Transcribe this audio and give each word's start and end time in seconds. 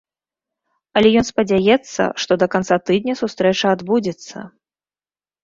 Але 1.01 1.11
ён 1.21 1.25
спадзяецца, 1.31 2.01
што 2.23 2.31
да 2.45 2.49
канца 2.57 2.75
тыдня 2.89 3.15
сустрэча 3.21 3.67
адбудзецца. 3.79 4.37